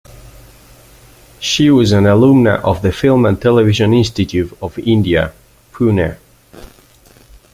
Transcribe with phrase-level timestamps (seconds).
[1.39, 5.31] She was an alumna of the Film and Television Institute of India,
[5.73, 6.17] Pune.